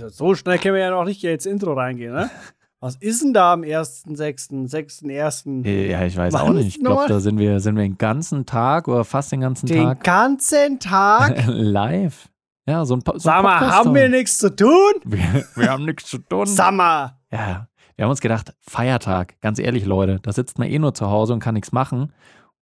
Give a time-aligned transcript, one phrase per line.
[0.08, 2.30] so schnell können wir ja noch nicht hier ins Intro reingehen, ne?
[2.80, 5.64] Was ist denn da am 1.6., 6.1.?
[5.64, 6.66] Äh, Ja, ich weiß Wann auch nicht.
[6.66, 9.84] Ich glaube, da sind wir, sind wir den ganzen Tag oder fast den ganzen Den
[9.84, 11.44] Tag ganzen Tag?
[11.46, 12.28] live.
[12.68, 14.92] Ja, so ein, so Sag mal, haben wir nichts zu tun?
[15.04, 16.44] wir, wir haben nichts zu tun.
[16.44, 17.18] Sag mal.
[17.32, 21.08] Ja, wir haben uns gedacht, Feiertag, ganz ehrlich, Leute, da sitzt man eh nur zu
[21.08, 22.12] Hause und kann nichts machen.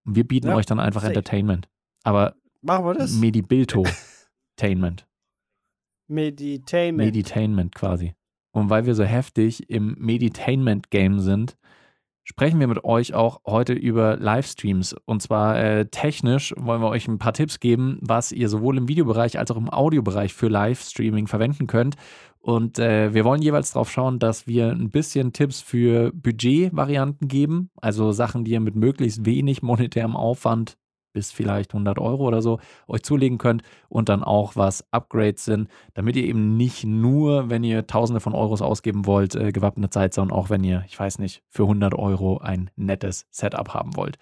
[0.05, 1.03] Und wir bieten Ja, euch dann einfach.
[1.03, 1.67] Entertainment.
[2.05, 3.13] Aber Machen wir das?
[3.13, 5.05] Medibilto-Tainment.
[6.07, 7.13] Meditainment.
[7.13, 8.13] Meditainment quasi.
[8.51, 11.57] Und weil wir so heftig im Meditainment-Game sind,
[12.23, 14.95] sprechen wir mit euch auch heute über Livestreams.
[15.05, 18.87] Und zwar äh, technisch wollen wir euch ein paar Tipps geben, was ihr sowohl im
[18.87, 21.95] Videobereich als auch im Audiobereich für Livestreaming verwenden könnt.
[22.39, 27.71] Und äh, wir wollen jeweils darauf schauen, dass wir ein bisschen Tipps für Budgetvarianten geben,
[27.81, 30.77] also Sachen, die ihr mit möglichst wenig monetärem Aufwand
[31.13, 35.69] bis vielleicht 100 Euro oder so euch zulegen könnt und dann auch was Upgrades sind,
[35.93, 40.13] damit ihr eben nicht nur, wenn ihr Tausende von Euros ausgeben wollt, äh, gewappnet seid,
[40.13, 44.17] sondern auch wenn ihr, ich weiß nicht, für 100 Euro ein nettes Setup haben wollt.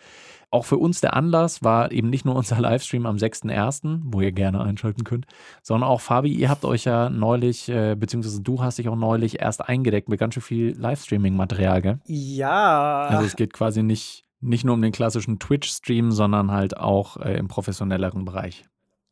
[0.54, 4.34] Auch für uns der Anlass war eben nicht nur unser Livestream am 6.1., wo ihr
[4.34, 5.26] gerne einschalten könnt,
[5.64, 9.40] sondern auch Fabi, ihr habt euch ja neulich, äh, beziehungsweise du hast dich auch neulich
[9.40, 12.00] erst eingedeckt mit ganz schön viel Livestreaming-Material, gell?
[12.06, 13.06] Ja.
[13.08, 17.38] Also es geht quasi nicht, nicht nur um den klassischen Twitch-Stream, sondern halt auch äh,
[17.38, 18.66] im professionelleren Bereich.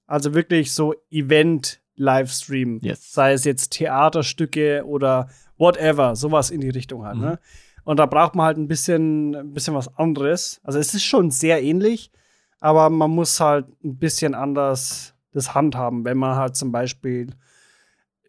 [0.08, 2.80] Also wirklich so Event-Livestream.
[2.82, 3.14] Yes.
[3.14, 7.18] Sei es jetzt Theaterstücke oder whatever, sowas in die Richtung halt.
[7.18, 7.22] Mhm.
[7.22, 7.40] Ne?
[7.84, 10.60] Und da braucht man halt ein bisschen, ein bisschen was anderes.
[10.64, 12.12] Also es ist schon sehr ähnlich,
[12.60, 17.28] aber man muss halt ein bisschen anders das handhaben, wenn man halt zum Beispiel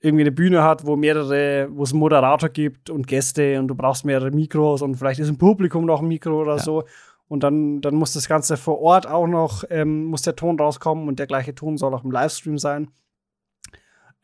[0.01, 3.75] irgendwie eine Bühne hat, wo mehrere, wo es einen Moderator gibt und Gäste und du
[3.75, 6.63] brauchst mehrere Mikros und vielleicht ist im Publikum noch ein Mikro oder Ja.
[6.63, 6.85] so.
[7.29, 11.07] Und dann, dann muss das Ganze vor Ort auch noch, ähm, muss der Ton rauskommen
[11.07, 12.91] und der gleiche Ton soll auch im Livestream sein.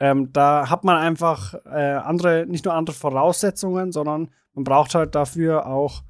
[0.01, 5.15] Ähm, da hat man einfach äh, andere, nicht nur andere Voraussetzungen, sondern man braucht halt
[5.15, 6.03] dafür auch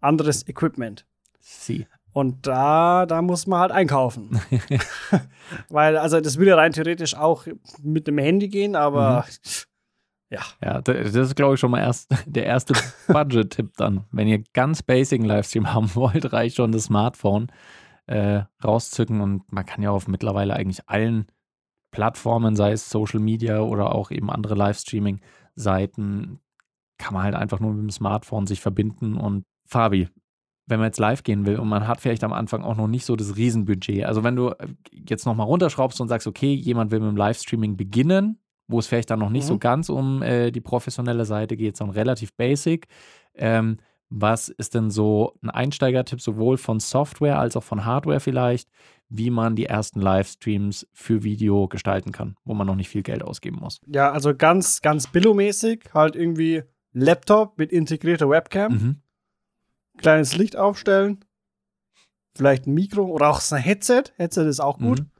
[0.00, 1.06] anderes Equipment.
[1.40, 1.86] Sie.
[2.14, 4.40] Und da, da muss man halt einkaufen.
[5.68, 7.46] Weil, also das würde rein theoretisch auch
[7.82, 9.26] mit dem Handy gehen, aber
[10.30, 10.40] ja.
[10.62, 12.74] Ja, da- das ist, glaube ich, schon mal erst der erste
[13.08, 14.04] Budget-Tipp dann.
[14.10, 17.48] Wenn ihr ganz basic Livestream haben wollt, reicht schon das Smartphone
[18.06, 21.26] äh, rauszücken und man kann ja auf mittlerweile eigentlich allen
[21.90, 26.40] Plattformen, sei es Social Media oder auch eben andere Livestreaming-Seiten,
[26.98, 30.08] kann man halt einfach nur mit dem Smartphone sich verbinden und Fabi,
[30.66, 33.04] wenn man jetzt live gehen will und man hat vielleicht am Anfang auch noch nicht
[33.04, 34.04] so das Riesenbudget.
[34.04, 37.76] Also wenn du äh, jetzt nochmal runterschraubst und sagst, okay, jemand will mit dem Livestreaming
[37.76, 39.48] beginnen, wo es vielleicht dann noch nicht Mhm.
[39.48, 42.86] so ganz um äh, die professionelle Seite geht, sondern relativ basic.
[43.34, 43.76] Ähm,
[44.08, 48.68] was ist denn so ein Einsteigertipp sowohl von Software als auch von Hardware vielleicht,
[49.08, 53.22] wie man die ersten Livestreams für Video gestalten kann, wo man noch nicht viel Geld
[53.22, 53.80] ausgeben muss?
[53.86, 58.96] Ja, also ganz, ganz billomäßig, halt irgendwie Laptop mit integrierter Webcam, Mhm.
[59.98, 61.24] Kleines Licht aufstellen,
[62.34, 64.04] vielleicht ein Mikro oder auch ein Headset.
[64.16, 65.00] Headset ist auch gut.
[65.00, 65.10] Mhm.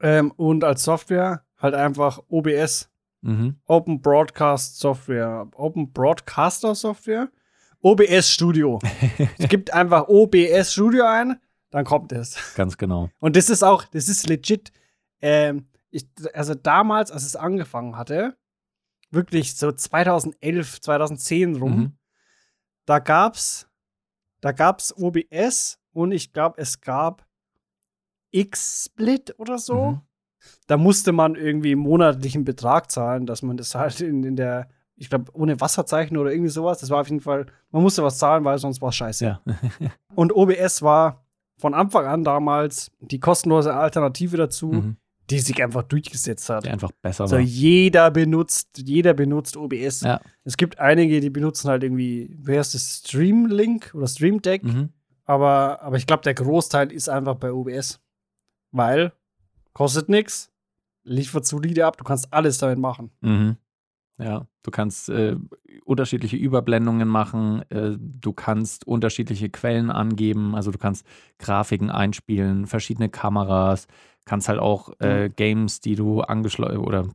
[0.00, 2.90] Ähm, und als Software halt einfach OBS,
[3.22, 3.56] Mhm.
[3.66, 7.28] Open Broadcast Software, Open Broadcaster Software,
[7.80, 8.78] OBS Studio.
[9.38, 11.40] es gibt einfach OBS Studio ein,
[11.70, 12.36] dann kommt es.
[12.54, 13.10] Ganz genau.
[13.18, 14.70] Und das ist auch, das ist legit.
[15.20, 18.36] Ähm, ich, also damals, als es angefangen hatte,
[19.10, 21.92] wirklich so 2011, 2010 rum, Mhm.
[22.86, 23.68] Da gab's,
[24.40, 27.26] da gab's OBS und ich glaube, es gab
[28.30, 29.90] X-Split oder so.
[29.92, 30.00] Mhm.
[30.66, 35.08] Da musste man irgendwie monatlichen Betrag zahlen, dass man das halt in, in der, ich
[35.08, 36.78] glaube, ohne Wasserzeichen oder irgendwie sowas.
[36.78, 39.24] Das war auf jeden Fall, man musste was zahlen, weil sonst war es scheiße.
[39.24, 39.40] Ja.
[40.14, 41.24] Und OBS war
[41.58, 44.96] von Anfang an damals die kostenlose Alternative dazu, Mhm.
[45.30, 46.64] Die sich einfach durchgesetzt hat.
[46.64, 47.40] Der einfach besser So war.
[47.42, 50.02] jeder benutzt, jeder benutzt OBS.
[50.02, 50.20] Ja.
[50.44, 54.90] Es gibt einige, die benutzen halt irgendwie, wer ist das, Streamlink oder Stream Deck, Mhm.
[55.24, 58.00] aber, aber ich glaube, der Großteil ist einfach bei OBS.
[58.72, 59.12] Weil
[59.72, 60.50] kostet nichts,
[61.02, 63.10] liefert solide ab, du kannst alles damit machen.
[63.20, 63.56] Mhm.
[64.18, 65.36] Ja, du kannst äh,
[65.86, 71.06] unterschiedliche Überblendungen machen, äh, du kannst unterschiedliche Quellen angeben, also du kannst
[71.38, 73.86] Grafiken einspielen, verschiedene Kameras,
[74.24, 77.08] kannst halt auch äh, Games, die du angeschlossen oder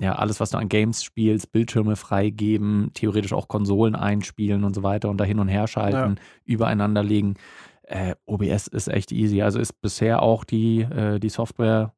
[0.00, 4.82] ja, alles, was du an Games spielst, Bildschirme freigeben, theoretisch auch Konsolen einspielen und so
[4.82, 6.22] weiter und da hin und her schalten, ja.
[6.44, 7.34] übereinander legen.
[7.82, 9.42] Äh, OBS ist echt easy.
[9.42, 11.94] Also ist bisher auch die, äh, die Software,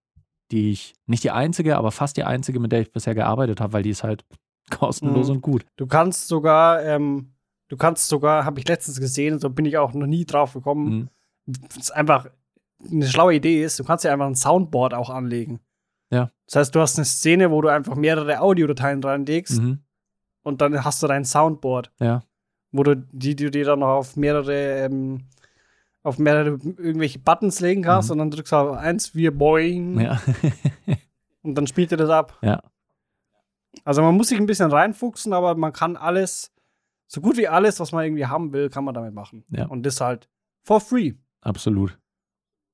[0.53, 3.73] die ich, nicht die einzige, aber fast die einzige, mit der ich bisher gearbeitet habe,
[3.73, 4.25] weil die ist halt
[4.71, 5.37] kostenlos mhm.
[5.37, 5.67] und gut.
[5.77, 7.33] Du kannst sogar, ähm,
[7.69, 11.11] du kannst sogar, habe ich letztens gesehen, so bin ich auch noch nie drauf gekommen.
[11.47, 11.55] Mhm.
[11.79, 12.29] Ist einfach
[12.89, 15.61] eine schlaue Idee ist, du kannst ja einfach ein Soundboard auch anlegen.
[16.11, 16.31] Ja.
[16.47, 19.81] Das heißt, du hast eine Szene, wo du einfach mehrere Audiodateien reinlegst mhm.
[20.43, 21.93] und dann hast du dein Soundboard.
[22.01, 22.23] Ja.
[22.73, 25.29] Wo du die, die du dir dann noch auf mehrere, ähm,
[26.03, 28.13] auf mehrere irgendwelche Buttons legen kannst mhm.
[28.13, 30.01] und dann drückst du auf eins, wir boing.
[30.01, 30.21] Ja.
[31.43, 32.39] und dann spielt dir das ab.
[32.43, 32.63] Ja.
[33.85, 36.53] Also man muss sich ein bisschen reinfuchsen, aber man kann alles,
[37.07, 39.45] so gut wie alles, was man irgendwie haben will, kann man damit machen.
[39.51, 39.67] Ja.
[39.67, 40.29] Und das halt
[40.65, 41.15] for free.
[41.41, 41.99] Absolut.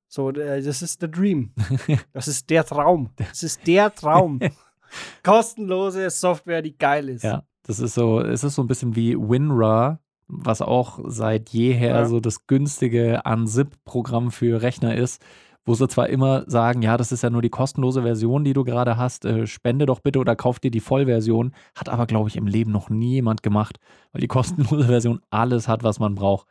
[0.09, 1.53] So, äh, das ist der Dream.
[2.13, 3.11] Das ist der Traum.
[3.17, 4.41] Das ist der Traum.
[5.23, 7.25] Kostenlose Software, die geil ist.
[7.25, 11.91] Ja, das ist so, es ist so ein bisschen wie WinRAR, was auch seit jeher
[11.91, 12.07] ja.
[12.07, 15.23] so das günstige Unzip-Programm für Rechner ist,
[15.67, 18.65] wo sie zwar immer sagen, ja, das ist ja nur die kostenlose Version, die du
[18.65, 22.37] gerade hast, äh, spende doch bitte oder kauf dir die Vollversion, hat aber, glaube ich,
[22.37, 23.79] im Leben noch nie jemand gemacht,
[24.13, 26.47] weil die kostenlose Version alles hat, was man braucht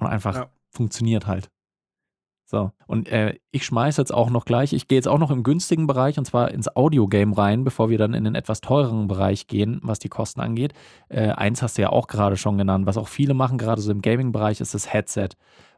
[0.00, 0.50] und einfach ja.
[0.70, 1.50] funktioniert halt.
[2.44, 5.42] So, und äh, ich schmeiße jetzt auch noch gleich, ich gehe jetzt auch noch im
[5.42, 9.46] günstigen Bereich und zwar ins Audio-Game rein, bevor wir dann in den etwas teureren Bereich
[9.46, 10.74] gehen, was die Kosten angeht.
[11.08, 13.90] Äh, eins hast du ja auch gerade schon genannt, was auch viele machen, gerade so
[13.90, 15.30] im Gaming-Bereich, ist das Headset.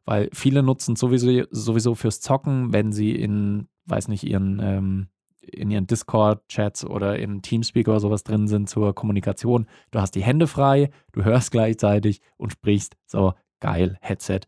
[0.04, 5.08] Weil viele nutzen sowieso, sowieso fürs Zocken, wenn sie in, weiß nicht, ihren, ähm,
[5.40, 9.66] in ihren Discord-Chats oder in Teamspeak oder sowas drin sind zur Kommunikation.
[9.90, 12.96] Du hast die Hände frei, du hörst gleichzeitig und sprichst.
[13.06, 14.40] So, geil, Headset.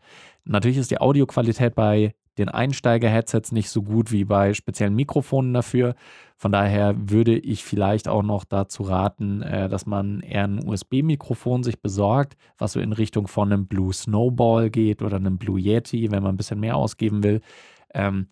[0.45, 5.95] Natürlich ist die Audioqualität bei den Einsteiger-Headsets nicht so gut wie bei speziellen Mikrofonen dafür.
[6.37, 11.63] Von daher würde ich vielleicht auch noch dazu raten, äh, dass man eher ein USB-Mikrofon
[11.63, 16.11] sich besorgt, was so in Richtung von einem Blue Snowball geht oder einem Blue Yeti,
[16.11, 17.41] wenn man ein bisschen mehr ausgeben will.
[17.95, 18.29] Ähm,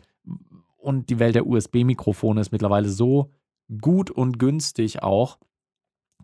[0.77, 3.31] und die Welt der USB-Mikrofone ist mittlerweile so
[3.81, 5.39] gut und günstig auch,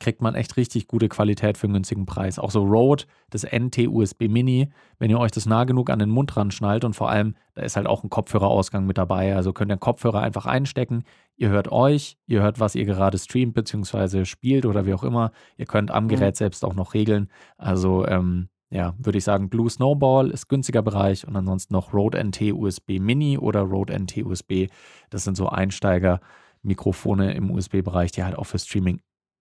[0.00, 2.38] kriegt man echt richtig gute Qualität für einen günstigen Preis.
[2.38, 6.36] Auch so Rode, das NT-USB Mini, wenn ihr euch das nah genug an den Mund
[6.36, 9.36] ran schnallt und vor allem, da ist halt auch ein Kopfhörerausgang mit dabei.
[9.36, 11.04] Also könnt ihr den Kopfhörer einfach einstecken.
[11.36, 14.24] Ihr hört euch, ihr hört, was ihr gerade streamt bzw.
[14.24, 15.30] spielt oder wie auch immer.
[15.56, 16.08] Ihr könnt am mhm.
[16.08, 17.28] Gerät selbst auch noch regeln.
[17.58, 22.22] Also ähm, ja, würde ich sagen, Blue Snowball ist günstiger Bereich und ansonsten noch Rode
[22.22, 24.68] NT USB Mini oder Rode NT USB.
[25.10, 29.00] Das sind so Einsteiger-Mikrofone im USB-Bereich, die halt auch für Streaming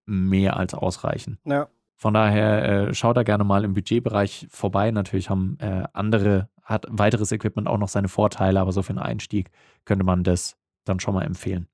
[0.09, 1.39] mehr als ausreichen.
[1.45, 1.69] Ja.
[1.95, 4.89] Von daher äh, schaut da gerne mal im Budgetbereich vorbei.
[4.91, 8.99] Natürlich haben äh, andere, hat weiteres Equipment auch noch seine Vorteile, aber so für einen
[8.99, 9.51] Einstieg
[9.85, 11.67] könnte man das dann schon mal empfehlen.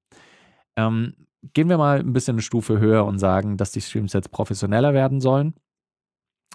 [0.75, 1.13] Ähm,
[1.53, 4.93] gehen wir mal ein bisschen eine Stufe höher und sagen, dass die Streams jetzt professioneller
[4.93, 5.53] werden sollen.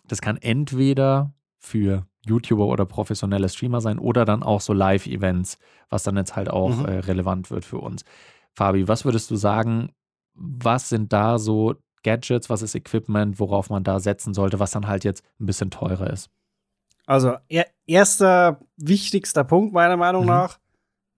[0.08, 6.02] Das kann entweder für YouTuber oder professionelle Streamer sein oder dann auch so Live-Events, was
[6.02, 6.84] dann jetzt halt auch mhm.
[6.86, 8.04] äh, relevant wird für uns.
[8.52, 9.92] Fabi, was würdest du sagen,
[10.34, 14.86] was sind da so Gadgets, was ist Equipment, worauf man da setzen sollte, was dann
[14.86, 16.30] halt jetzt ein bisschen teurer ist?
[17.06, 20.28] Also, er, erster wichtigster Punkt meiner Meinung mhm.
[20.28, 20.58] nach,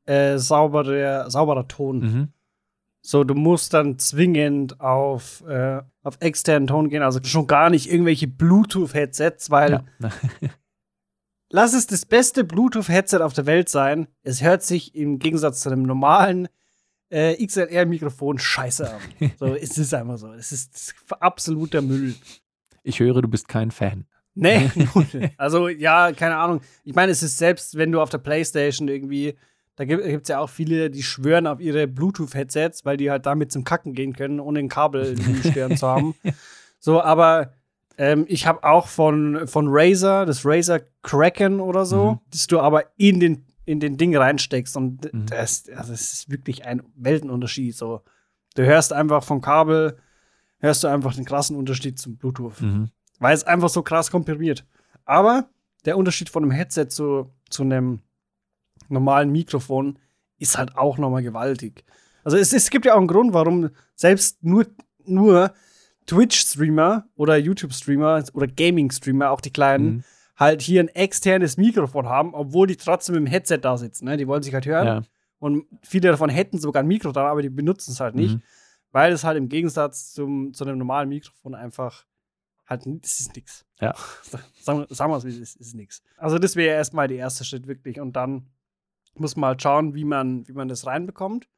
[0.07, 1.99] äh, saubere, sauberer Ton.
[1.99, 2.33] Mhm.
[3.05, 7.91] So, du musst dann zwingend auf, äh, auf externen Ton gehen, also schon gar nicht
[7.91, 10.11] irgendwelche Bluetooth-Headsets, weil ja.
[11.51, 14.07] lass es das beste Bluetooth-Headset auf der Welt sein.
[14.23, 16.49] Es hört sich im Gegensatz zu einem normalen
[17.13, 19.01] äh, XLR-Mikrofon scheiße an.
[19.39, 20.33] So, es ist einfach so.
[20.33, 22.15] Es ist absoluter Müll.
[22.83, 24.07] Ich höre, du bist kein Fan.
[24.35, 24.71] Nee,
[25.37, 26.63] also ja, keine Ahnung.
[26.85, 29.37] Ich meine, es ist selbst, wenn du auf der Playstation irgendwie,
[29.77, 33.53] da gibt es ja auch viele, die schwören auf ihre Bluetooth-Headsets, weil die halt damit
[33.53, 36.15] zum Kacken gehen können, ohne ein Kabel in die Stirn zu haben.
[36.79, 37.53] So, aber
[37.99, 42.19] ähm, ich habe auch von, von Razer, das Razer Kraken oder so, mhm.
[42.31, 45.27] das du aber in den in den Ding reinsteckst und mhm.
[45.27, 47.77] das, also das ist wirklich ein Weltenunterschied.
[47.77, 48.03] So,
[48.55, 49.99] du hörst einfach vom Kabel,
[50.59, 52.91] hörst du einfach den krassen Unterschied zum Bluetooth, mhm.
[53.19, 54.65] weil es einfach so krass komprimiert.
[55.05, 55.49] Aber
[55.85, 58.01] der Unterschied von einem Headset zu, zu einem
[58.89, 59.99] normalen Mikrofon
[60.39, 61.85] ist halt auch nochmal gewaltig.
[62.25, 64.67] Also es, es gibt ja auch einen Grund, warum selbst nur,
[65.05, 65.53] nur
[66.07, 70.05] Twitch-Streamer oder YouTube-Streamer oder Gaming-Streamer, auch die kleinen, mhm
[70.43, 74.05] halt hier ein externes Mikrofon haben, obwohl die trotzdem im Headset da sitzen.
[74.05, 74.17] Ne?
[74.17, 74.87] Die wollen sich halt hören.
[74.87, 75.03] Ja.
[75.39, 78.37] Und viele davon hätten sogar ein Mikro dran, aber die benutzen es halt nicht.
[78.37, 78.43] Mhm.
[78.93, 82.05] weil es halt im Gegensatz zum, zu einem normalen Mikrofon einfach
[82.67, 83.65] halt, das ist nix.
[83.81, 83.95] Ja.
[84.61, 86.03] Sagen, sagen wir es, es ist, ist nix.
[86.17, 88.51] Also das wäre erstmal der erste Schritt wirklich und dann
[89.15, 91.49] muss man halt schauen, wie man, wie man das reinbekommt.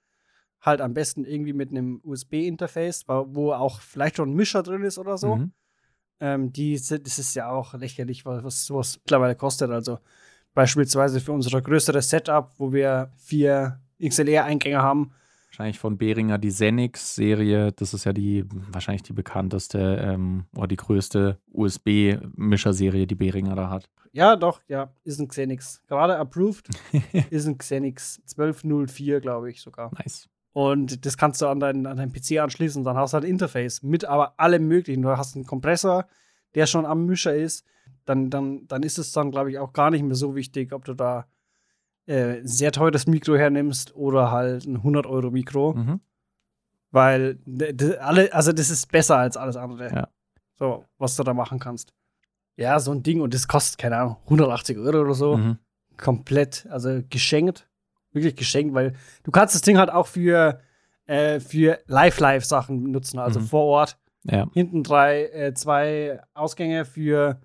[0.61, 4.99] Halt am besten irgendwie mit einem USB-Interface, wo auch vielleicht schon ein Mischer drin ist
[4.99, 5.37] oder so.
[5.37, 5.53] Mhm.
[6.25, 9.71] Ähm, die das ist ja auch lächerlich, was, was sowas mittlerweile kostet.
[9.71, 9.99] Also
[10.55, 15.13] beispielsweise für unser größeres Setup, wo wir vier XLR-Eingänge haben,
[15.55, 17.71] Wahrscheinlich von Behringer die Xenix-Serie.
[17.71, 23.71] Das ist ja die wahrscheinlich die bekannteste ähm, oder die größte USB-Mischer-Serie, die Behringer da
[23.71, 23.89] hat.
[24.11, 25.81] Ja, doch, ja, ist ein Xenix.
[25.87, 26.71] Gerade approved
[27.31, 29.93] ist ein Xenix 1204, glaube ich sogar.
[29.97, 30.29] Nice.
[30.55, 33.31] Und das kannst du an deinen, an deinen PC anschließen dann hast du halt ein
[33.31, 35.03] Interface mit aber allem möglichen.
[35.03, 36.07] Du hast einen Kompressor,
[36.55, 37.67] der schon am Mischer ist.
[38.05, 40.85] Dann, dann, dann ist es dann, glaube ich, auch gar nicht mehr so wichtig, ob
[40.85, 41.27] du da
[42.07, 45.75] äh, sehr teures Mikro hernimmst oder halt ein 100-Euro-Mikro.
[45.75, 46.01] Mhm.
[46.93, 47.39] Weil
[48.01, 49.93] alle, also das ist besser als alles andere.
[49.93, 50.09] Ja.
[50.57, 51.93] So, was du da machen kannst.
[52.57, 55.37] Ja, so ein Ding und das kostet, keine Ahnung, 180 Euro oder so.
[55.37, 55.59] Mhm.
[55.97, 57.69] Komplett, also geschenkt.
[58.15, 58.95] Wirklich geschenkt, weil
[59.25, 60.61] du kannst das Ding halt auch für,
[61.07, 63.45] äh, für Live-Live-Sachen nutzen, also Mhm.
[63.45, 63.99] vor Ort.
[64.25, 64.47] Ja.
[64.55, 67.39] Hinten drei, äh, zwei Ausgänge für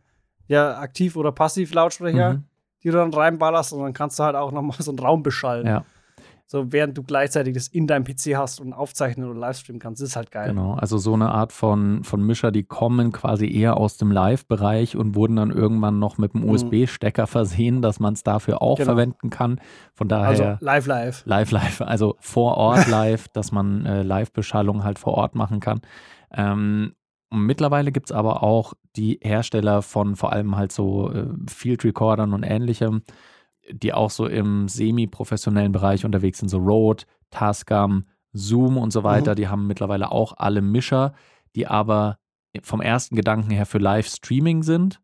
[0.48, 2.44] ja, Aktiv- oder Passiv-Lautsprecher, Mhm.
[2.84, 5.68] die du dann reinballerst und dann kannst du halt auch nochmal so einen Raum beschallen.
[5.68, 5.86] Ja.
[6.52, 10.02] So, während du gleichzeitig das in deinem PC hast und aufzeichnen oder livestreamen kannst.
[10.02, 10.50] Das ist halt geil.
[10.50, 14.96] Genau, also so eine Art von, von Mischer, die kommen quasi eher aus dem Live-Bereich
[14.96, 16.50] und wurden dann irgendwann noch mit einem Mhm.
[16.50, 18.88] USB-Stecker versehen, dass man es dafür auch Genau.
[18.94, 19.62] verwenden kann.
[19.94, 21.22] Von Also daher live, live.
[21.28, 25.82] live, live, also vor Ort live, dass man äh, Live-Beschallung halt vor Ort machen kann.
[26.34, 26.96] Ähm,
[27.30, 32.34] mittlerweile gibt es aber auch die Hersteller von vor allem halt so äh, Field Recordern
[32.34, 33.04] und ähnlichem,
[33.72, 39.36] die auch so im semi-professionellen Bereich unterwegs sind, so Rode, Tascam, Zoom und so weiter.
[39.36, 41.14] Die haben mittlerweile auch alle Mischer,
[41.56, 42.18] die aber
[42.64, 45.02] vom ersten Gedanken her für Live-Streaming sind,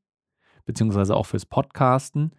[0.65, 2.31] beziehungsweise auch fürs Podcasten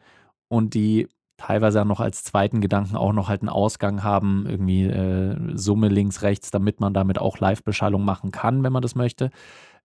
[0.49, 5.37] und die teilweise noch als zweiten Gedanken auch noch halt einen Ausgang haben, irgendwie äh,
[5.55, 9.31] Summe links, rechts, damit man damit auch Live-Beschallung machen kann, wenn man das möchte.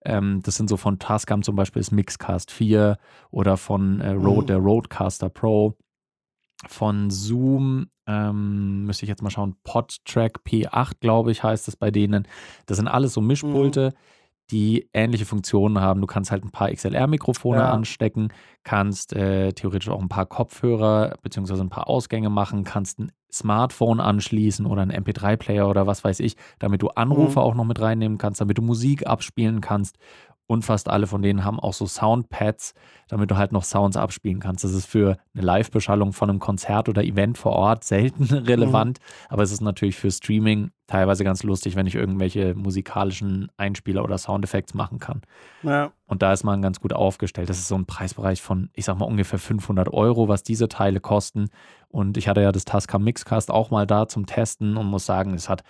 [0.05, 2.98] Ähm, das sind so von Tascam zum Beispiel das Mixcast 4
[3.31, 4.48] oder von äh, Rode, Mhm.
[4.48, 5.75] der Rodecaster Pro.
[6.68, 11.91] Von Zoom ähm, müsste ich jetzt mal schauen, PodTrack P8, glaube ich, heißt es bei
[11.91, 12.27] denen.
[12.65, 13.94] Das sind alles so Mischpulte,
[14.51, 16.01] die ähnliche Funktionen haben.
[16.01, 17.70] Du kannst halt ein paar XLR-Mikrofone Ja.
[17.72, 18.30] anstecken,
[18.63, 24.01] kannst äh, theoretisch auch ein paar Kopfhörer beziehungsweise ein paar Ausgänge machen, kannst ein Smartphone
[24.01, 27.46] anschließen oder einen MP3-Player oder was weiß ich, damit du Anrufe Mhm.
[27.46, 29.98] auch noch mit reinnehmen kannst, damit du Musik abspielen kannst.
[30.51, 32.74] Und fast alle von denen haben auch so Soundpads,
[33.08, 34.65] damit du halt noch Sounds abspielen kannst.
[34.65, 39.43] Das ist für eine Live-Beschallung von einem Konzert oder Event vor Ort selten relevant, aber
[39.43, 44.75] es ist natürlich für Streaming teilweise ganz lustig, wenn ich irgendwelche musikalischen Einspieler oder Soundeffekte
[44.75, 45.22] machen kann.
[45.63, 45.93] Ja.
[46.05, 47.50] Und da ist man ganz gut aufgestellt.
[47.50, 51.00] Das ist so ein Preisbereich von, ich sag mal, ungefähr 500 Euro, was diese Teile
[51.00, 51.48] kosten.
[51.88, 55.34] Und ich hatte ja das Tascam Mixcast auch mal da zum Testen und muss sagen,
[55.34, 55.63] es hat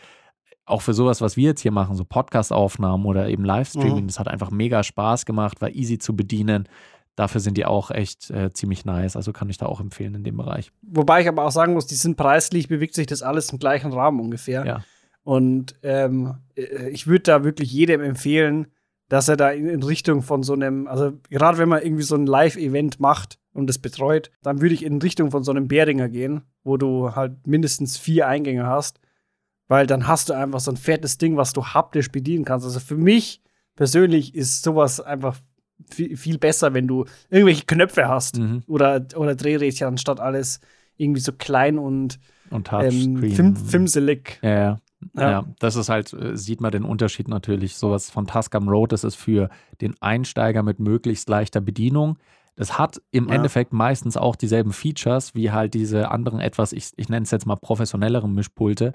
[0.65, 4.07] auch für sowas, was wir jetzt hier machen, so Podcast-Aufnahmen oder eben Livestreaming, Mhm.
[4.07, 6.67] das hat einfach mega Spaß gemacht, war easy zu bedienen.
[7.15, 9.15] Dafür sind die auch echt äh, ziemlich nice.
[9.17, 10.71] Also kann ich da auch empfehlen in dem Bereich.
[10.81, 13.91] Wobei ich aber auch sagen muss, die sind preislich, bewegt sich das alles im gleichen
[13.91, 14.65] Rahmen ungefähr.
[14.65, 14.83] Ja.
[15.23, 18.67] Und ähm, äh, ich würde da wirklich jedem empfehlen,
[19.09, 22.15] dass er da in, in Richtung von so einem, also gerade wenn man irgendwie so
[22.15, 26.07] ein Live-Event macht und das betreut, dann würde ich in Richtung von so einem Beringer
[26.07, 29.00] gehen, wo du halt mindestens vier Eingänge hast,
[29.71, 32.65] weil dann hast du einfach so ein fettes Ding, was du haptisch bedienen kannst.
[32.65, 33.41] Also für mich
[33.77, 35.37] persönlich ist sowas einfach
[35.89, 38.63] viel, viel besser, wenn du irgendwelche Knöpfe hast Mhm.
[38.67, 40.59] oder, oder Drehrädchen, anstatt alles
[40.97, 44.39] irgendwie so klein und Und ähm, fim fimselig.
[44.41, 44.79] Ja, ja.
[45.15, 45.31] Ja.
[45.31, 45.45] Ja.
[45.59, 47.77] das ist halt, äh, sieht man den Unterschied natürlich.
[47.77, 49.49] Sowas von Tascam Road, das ist für
[49.79, 52.17] den Einsteiger mit möglichst leichter Bedienung.
[52.57, 53.35] Das hat im Ja.
[53.35, 57.45] Endeffekt meistens auch dieselben Features wie halt diese anderen etwas, ich, ich nenne es jetzt
[57.47, 58.93] mal professionelleren Mischpulte.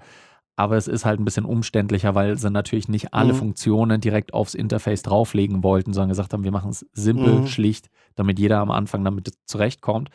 [0.57, 3.37] Aber es ist halt ein bisschen umständlicher, weil sie natürlich nicht alle Mhm.
[3.39, 7.47] Funktionen direkt aufs Interface drauflegen wollten, sondern gesagt haben, wir machen es simpel, Mhm.
[7.47, 10.09] schlicht, damit jeder am Anfang damit zurechtkommt.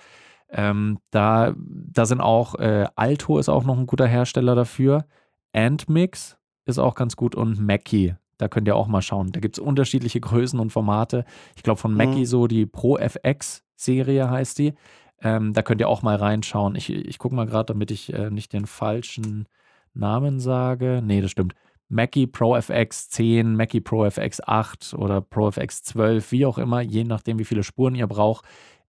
[0.50, 5.05] Ähm, da, da sind auch, äh, Alto ist auch noch ein guter Hersteller dafür.
[5.53, 8.15] Antmix ist auch ganz gut und Mackie.
[8.38, 9.31] Da könnt ihr auch mal schauen.
[9.31, 11.25] Da gibt es unterschiedliche Größen und Formate.
[11.55, 12.25] Ich glaube von Mackie Mhm.
[12.25, 14.74] so die Pro FX Serie heißt die.
[15.21, 16.75] Ähm, da könnt ihr auch mal reinschauen.
[16.75, 19.48] Ich, ich gucke mal gerade, damit ich äh, nicht den falschen
[19.93, 21.01] Namen sage.
[21.03, 21.53] Nee, das stimmt.
[21.89, 26.81] Mackie Pro FX 10, Mackie Pro FX 8 oder Pro FX 12, wie auch immer,
[26.81, 28.45] je nachdem, wie viele Spuren ihr braucht,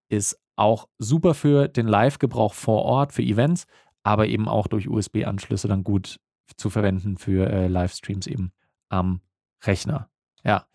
[0.07, 3.65] ist auch super für den Live-Gebrauch vor Ort, für Events,
[4.03, 6.19] aber eben auch durch USB-Anschlüsse dann gut
[6.55, 8.51] zu verwenden für äh, Livestreams eben.
[8.89, 9.21] am
[9.63, 10.09] Rechner.
[10.43, 10.65] Ja.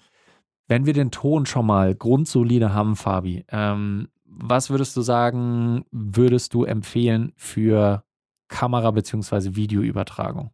[0.66, 6.52] Wenn wir den Ton schon mal grundsolide haben, Fabi, ähm, was würdest du sagen, würdest
[6.52, 8.04] du empfehlen für
[8.48, 9.54] Kamera- bzw.
[9.54, 10.50] Videoübertragung?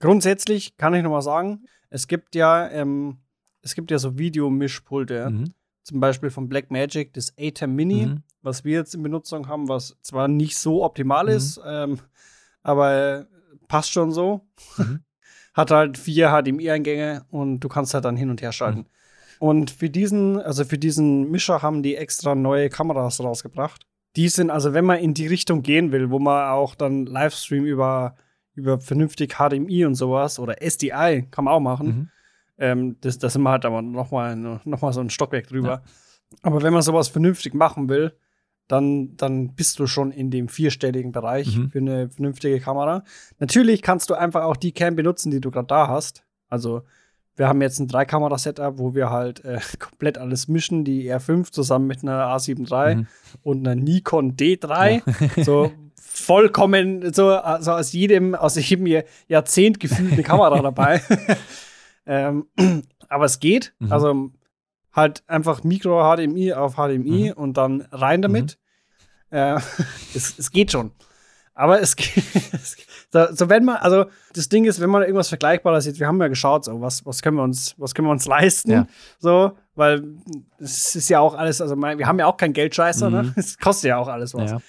[0.00, 3.18] Grundsätzlich kann ich nochmal sagen, es gibt ja, ähm,
[3.62, 5.30] es gibt ja so Videomischpulte.
[5.30, 5.54] Mhm.
[5.84, 8.22] Zum Beispiel von Blackmagic, das ATEM Mini, Mhm.
[8.40, 11.30] was wir jetzt in Benutzung haben, was zwar nicht so optimal Mhm.
[11.30, 11.98] ist, ähm,
[12.62, 13.26] aber
[13.68, 14.46] passt schon so.
[14.78, 15.00] Mhm.
[15.54, 18.80] Hat halt vier HDMI-Eingänge und du kannst halt dann hin und her schalten.
[18.80, 18.86] Mhm.
[19.38, 23.86] Und für diesen, also für diesen Mischer haben die extra neue Kameras rausgebracht.
[24.16, 27.64] Die sind, also wenn man in die Richtung gehen will, wo man auch dann Livestream
[27.64, 28.14] über,
[28.54, 31.86] über vernünftig HDMI und sowas oder SDI kann man auch machen.
[31.86, 32.08] Mhm.
[32.58, 35.82] Ähm, das, das sind wir halt aber noch mal, noch mal so ein Stockwerk drüber.
[36.42, 38.12] Aber wenn man sowas vernünftig machen will,
[38.68, 41.70] dann, dann bist du schon in dem vierstelligen Bereich Mhm.
[41.70, 43.04] für eine vernünftige Kamera.
[43.38, 46.24] Natürlich kannst du einfach auch die Cam benutzen, die du gerade da hast.
[46.48, 46.82] Also
[47.36, 51.86] wir haben jetzt ein Dreikamera-Setup, wo wir halt äh, komplett alles mischen, die R5 zusammen
[51.86, 53.06] mit einer A7 III Mhm.
[53.42, 55.02] und einer Nikon D3.
[55.44, 61.00] So vollkommen, so also aus jedem, aus jedem Jahr- Jahrzehnt gefühlt eine Kamera dabei.
[62.06, 62.46] ähm,
[63.08, 63.74] aber es geht.
[63.78, 63.92] Mhm.
[63.92, 64.30] Also
[64.92, 68.58] halt einfach Micro-HDMI auf HDMI und dann rein damit.
[69.30, 69.54] Äh,
[70.14, 70.90] es, es geht schon.
[71.54, 72.16] Aber es geht.
[72.52, 72.76] es-
[73.12, 76.18] So, so wenn man, also das Ding ist, wenn man irgendwas Vergleichbares sieht, wir haben
[76.20, 78.86] ja geschaut, so was, was können wir uns, was können wir uns leisten, Ja.
[79.18, 80.02] so, weil
[80.58, 83.22] es ist ja auch alles, also wir haben ja auch kein Geldscheißer, ne?
[83.24, 83.32] Mhm.
[83.36, 84.50] Es kostet ja auch alles was.
[84.52, 84.60] Ja.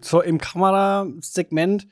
[0.00, 1.86] So im Kamerasegment,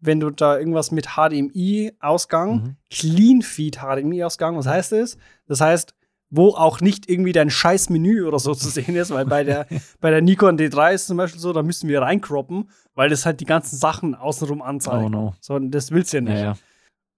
[0.00, 2.76] wenn du da irgendwas mit HDMI-Ausgang, Mhm.
[2.90, 5.18] Clean Feed HDMI-Ausgang, was heißt das?
[5.46, 5.94] Das heißt,
[6.30, 9.66] wo auch nicht irgendwie dein scheiß Menü oder so zu sehen ist, weil bei der,
[10.00, 13.40] bei der Nikon D3 ist zum Beispiel so, da müssen wir reinkroppen, weil das halt
[13.40, 15.04] die ganzen Sachen außenrum anzeigt.
[15.04, 15.34] Oh no.
[15.40, 16.34] So, das willst du ja nicht.
[16.34, 16.56] Ja, ja.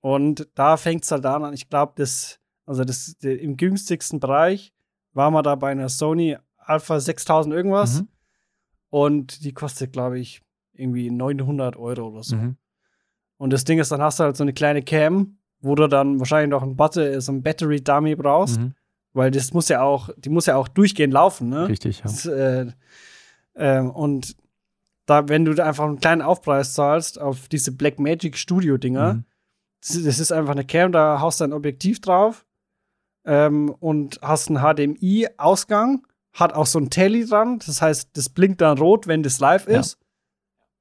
[0.00, 4.72] Und da fängt es halt an, ich glaube, das, also das, der, im günstigsten Bereich
[5.12, 8.00] waren wir da bei einer Sony Alpha 6000 irgendwas.
[8.00, 8.08] Mhm.
[8.88, 10.42] Und die kostet, glaube ich,
[10.72, 12.36] irgendwie 900 Euro oder so.
[12.36, 12.56] Mhm.
[13.36, 16.18] Und das Ding ist, dann hast du halt so eine kleine Cam, wo du dann
[16.18, 18.74] wahrscheinlich noch ein, Batter so ein Battery Dummy brauchst, Mhm.
[19.12, 21.68] Weil das muss ja auch, die muss ja auch durchgehend laufen, ne?
[21.68, 22.02] Richtig, ja.
[22.04, 22.66] Das, äh,
[23.54, 24.36] ähm, und
[25.06, 29.24] da, wenn du da einfach einen kleinen Aufpreis zahlst auf diese Blackmagic Studio Dinger, Mhm.
[29.80, 32.46] das, das ist einfach eine Cam, da haust du ein Objektiv drauf
[33.24, 38.60] ähm, und hast einen HDMI-Ausgang, hat auch so ein Telly dran, das heißt, das blinkt
[38.60, 39.80] dann rot, wenn das live Ja.
[39.80, 39.98] ist.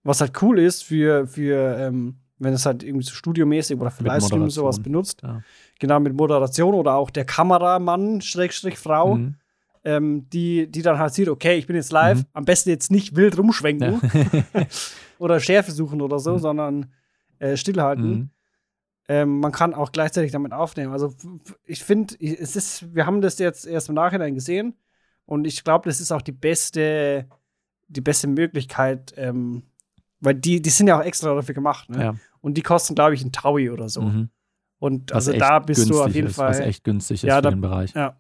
[0.03, 4.03] Was halt cool ist für, für ähm, wenn es halt irgendwie so studiomäßig oder für
[4.03, 5.21] Livestream sowas benutzt.
[5.23, 5.41] Ja.
[5.79, 9.35] Genau, mit Moderation oder auch der Kameramann, Schrägstrich Frau, Mhm.
[9.83, 12.25] ähm, die, die dann halt sieht, okay, ich bin jetzt live, Mhm.
[12.33, 14.01] am besten jetzt nicht wild rumschwenken Ja.
[15.19, 16.39] oder Schärfe suchen oder so, Mhm.
[16.39, 16.91] sondern
[17.39, 18.09] äh, stillhalten.
[18.11, 18.29] Mhm.
[19.07, 20.93] Ähm, man kann auch gleichzeitig damit aufnehmen.
[20.93, 21.13] Also
[21.65, 24.75] ich finde, es ist, wir haben das jetzt erst im Nachhinein gesehen
[25.25, 27.25] und ich glaube, das ist auch die beste,
[27.87, 29.63] die beste Möglichkeit, ähm,
[30.19, 32.03] weil die, die sind ja auch extra dafür gemacht, ne?
[32.03, 32.15] Ja.
[32.41, 34.01] Und die kosten, glaube ich, ein Taui oder so.
[34.01, 34.29] Mhm.
[34.79, 36.49] Und Was also da bist du auf jeden ist, Fall.
[36.49, 37.93] Was echt günstig ist Ja, für da- den Bereich.
[37.93, 38.17] Ja,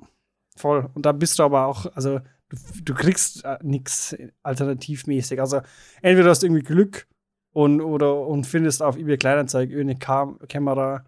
[0.55, 0.89] voll.
[0.93, 5.39] Und da bist du aber auch, also du, du kriegst äh, nichts alternativmäßig.
[5.41, 5.61] Also
[6.03, 7.07] entweder hast du irgendwie Glück
[7.51, 11.03] und, oder, und findest auf eBay Kleinanzeigen irgendeine Kam Kamera,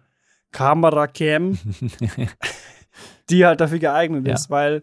[0.50, 1.56] Kamera-Cam,
[3.30, 4.34] die halt dafür geeignet Ja.
[4.34, 4.82] ist, weil,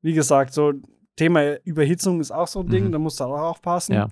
[0.00, 0.72] wie gesagt, so
[1.16, 2.92] Thema Überhitzung ist auch so ein Ding, Mhm.
[2.92, 3.94] da musst du auch aufpassen.
[3.94, 4.08] Ja.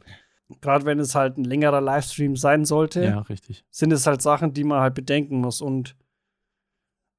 [0.60, 3.24] Gerade wenn es halt ein längerer Livestream sein sollte ja,
[3.70, 5.60] sind es halt Sachen, die man halt bedenken muss.
[5.60, 5.96] Und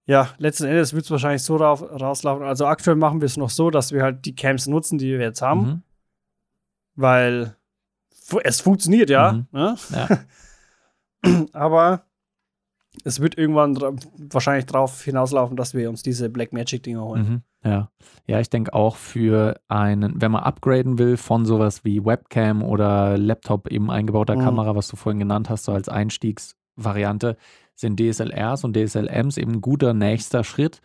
[0.05, 2.45] ja, letzten Endes wird es wahrscheinlich so rauf, rauslaufen.
[2.45, 5.19] Also aktuell machen wir es noch so, dass wir halt die Cams nutzen, die wir
[5.21, 5.81] jetzt haben, Mhm.
[6.95, 7.55] weil
[8.43, 9.31] es funktioniert ja.
[9.33, 9.47] Mhm.
[9.51, 9.75] Ne?
[9.91, 10.07] Ja.
[11.53, 12.05] Aber
[13.03, 13.77] es wird irgendwann
[14.17, 17.29] wahrscheinlich darauf hinauslaufen, dass wir uns diese Blackmagic-Dinger holen.
[17.29, 17.41] Mhm.
[17.63, 17.89] Ja.
[18.25, 23.17] ja, ich denke auch für einen, wenn man upgraden will von sowas wie Webcam oder
[23.17, 24.41] Laptop eben eingebauter Mhm.
[24.41, 27.37] Kamera, was du vorhin genannt hast, so als Einstiegsvariante,
[27.75, 30.81] sind DSLRs und DSLMs eben ein guter nächster Schritt,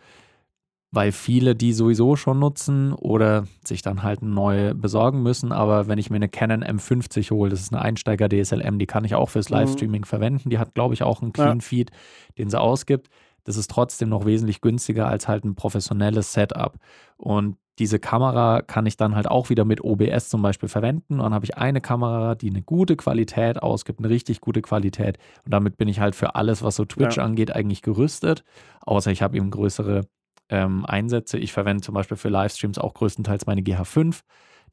[0.91, 5.51] weil viele die sowieso schon nutzen oder sich dann halt neue besorgen müssen.
[5.51, 9.13] Aber wenn ich mir eine Canon M50 hole, das ist eine Einsteiger-DSLM, die kann ich
[9.15, 9.55] auch fürs Mhm.
[9.57, 10.49] Livestreaming verwenden.
[10.49, 11.33] Die hat, glaube ich, auch einen.
[11.33, 11.91] Clean Feed,
[12.37, 13.09] den sie ausgibt.
[13.47, 16.77] Das ist trotzdem noch wesentlich günstiger als halt ein professionelles Setup.
[17.15, 21.13] Und diese Kamera kann ich dann halt auch wieder mit OBS zum Beispiel verwenden.
[21.13, 25.17] Und dann habe ich eine Kamera, die eine gute Qualität ausgibt, eine richtig gute Qualität.
[25.45, 27.23] Und damit bin ich halt für alles, was so Twitch Ja.
[27.23, 28.43] angeht, eigentlich gerüstet.
[28.81, 30.01] Außer ich habe eben größere
[30.49, 31.37] ähm, Einsätze.
[31.37, 34.21] Ich verwende zum Beispiel für Livestreams auch größtenteils meine GH5.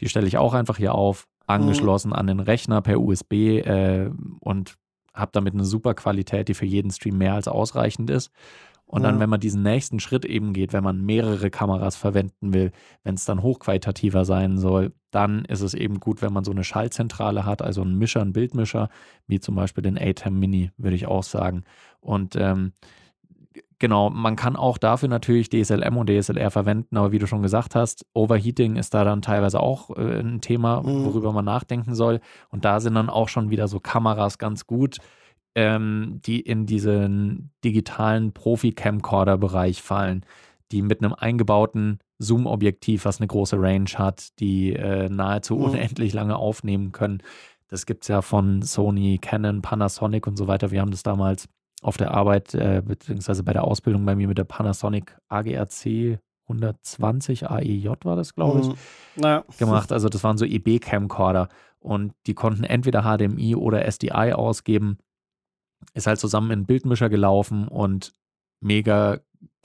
[0.01, 4.11] Die stelle ich auch einfach hier auf, angeschlossen an den Rechner per USB äh,
[4.41, 4.75] und
[5.15, 8.31] habe damit eine super Qualität, die für jeden Stream mehr als ausreichend ist.
[8.87, 9.21] Und dann, Ja.
[9.23, 12.71] wenn man diesen nächsten Schritt eben geht, wenn man mehrere Kameras verwenden will,
[13.03, 16.65] wenn es dann hochqualitativer sein soll, dann ist es eben gut, wenn man so eine
[16.65, 18.91] Schaltzentrale hat, also einen Mischer, einen Bildmischer,
[19.27, 21.65] wie zum Beispiel den ATEM Mini, würde ich auch sagen.
[22.01, 22.73] Und ähm,
[23.85, 27.75] genau, man kann auch dafür natürlich DSLM und DSLR verwenden, aber wie du schon gesagt
[27.75, 31.05] hast, Overheating ist da dann teilweise auch äh, ein Thema, Mhm.
[31.05, 32.21] worüber man nachdenken soll.
[32.49, 34.97] Und da sind dann auch schon wieder so Kameras ganz gut,
[35.55, 40.25] ähm, die in diesen digitalen Profi-Camcorder-Bereich fallen,
[40.73, 45.63] die mit einem eingebauten Zoom-Objektiv, was eine große Range hat, die äh, nahezu Mhm.
[45.65, 47.23] unendlich lange aufnehmen können.
[47.69, 50.71] Das gibt es ja von Sony, Canon, Panasonic und so weiter.
[50.71, 51.49] Wir haben das damals
[51.85, 56.19] auf der Arbeit, äh, beziehungsweise bei der Ausbildung bei mir mit der Panasonic AGRC
[56.49, 58.75] 120 AEJ war das, glaube ich Mhm.
[59.17, 59.45] Naja.
[59.59, 59.93] gemacht.
[59.93, 61.49] Also das waren so EB-Camcorder
[61.81, 64.99] und die konnten entweder HDMI oder SDI ausgeben.
[65.95, 68.13] Ist halt zusammen in Bildmischer gelaufen und
[68.63, 69.19] mega,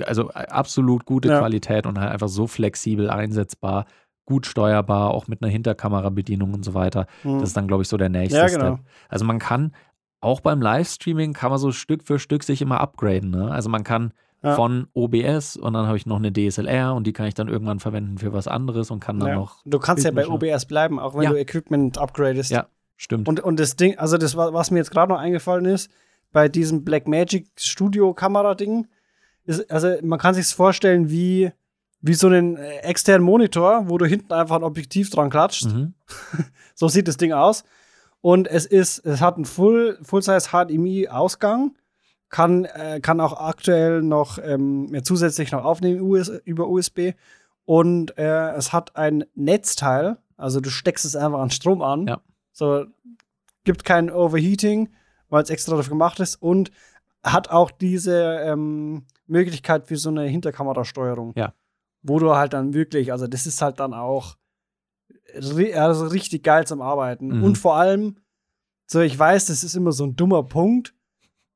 [0.06, 1.40] also absolut gute Ja.
[1.40, 3.86] Qualität und halt einfach so flexibel einsetzbar,
[4.26, 7.08] gut steuerbar, auch mit einer Hinterkamerabedienung und so weiter.
[7.24, 7.40] Mhm.
[7.40, 8.60] Das ist dann, glaube ich, so der nächste Ja, Step.
[8.62, 8.80] genau.
[9.08, 9.74] Also man kann
[10.22, 13.30] auch beim Livestreaming kann man so Stück für Stück sich immer upgraden.
[13.32, 13.52] Ne?
[13.52, 14.56] Also man kann Ja.
[14.56, 17.80] von OBS und dann habe ich noch eine DSLR und die kann ich dann irgendwann
[17.80, 19.36] verwenden für was anderes und kann dann Ja.
[19.36, 20.28] noch Du kannst ja bei.
[20.28, 21.30] OBS bleiben, auch wenn Ja.
[21.32, 22.50] du Equipment upgradest.
[22.52, 22.68] Ja.
[22.96, 23.28] Stimmt.
[23.28, 25.90] Und, und das Ding, also das, wa- was mir jetzt gerade noch eingefallen ist,
[26.32, 28.88] bei diesem Blackmagic Studio Kamera-Ding,
[29.46, 31.52] ist, also man kann sich vorstellen wie,
[32.02, 35.66] wie so einen äh, externen Monitor, wo du hinten einfach ein Objektiv dran klatscht.
[35.66, 35.94] Mhm.
[36.76, 37.64] So sieht das Ding aus.
[38.22, 41.76] Und es ist, es hat einen Full, Full-Size HDMI-Ausgang,
[42.30, 47.14] kann, äh, kann auch aktuell noch ähm, zusätzlich noch aufnehmen US über USB.
[47.66, 52.08] Und äh, es hat ein Netzteil, also du steckst es einfach an Strom an.
[52.08, 52.22] Ja.
[52.52, 52.86] So
[53.64, 54.90] gibt kein Overheating,
[55.30, 56.72] weil es extra dafür gemacht ist und
[57.24, 61.34] hat auch diese ähm, Möglichkeit für so eine Hinterkamerasteuerung.
[61.36, 61.54] Ja.
[62.02, 64.36] Wo du halt dann wirklich, also das ist halt dann auch
[65.36, 67.38] also richtig geil zum Arbeiten.
[67.40, 67.44] Mhm.
[67.44, 68.18] Und vor allem,
[68.86, 70.94] so ich weiß, das ist immer so ein dummer Punkt,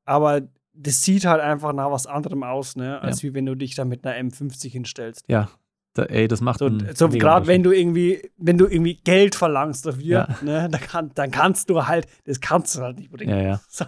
[0.04, 3.00] aber das sieht halt einfach nach was anderem aus, ne?
[3.00, 5.24] Als wie wenn du dich da mit einer M50 hinstellst.
[5.28, 5.48] Ja,
[5.94, 9.86] da, ey, das macht So, so gerade wenn du irgendwie, wenn du irgendwie Geld verlangst
[9.86, 10.28] dafür, Ja.
[10.42, 13.30] ne, dann, kann, dann kannst du halt, das kannst du halt nicht bringen.
[13.36, 13.60] Ja, ja.
[13.68, 13.84] So,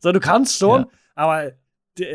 [0.00, 0.88] so, du kannst schon, Ja.
[1.14, 1.52] aber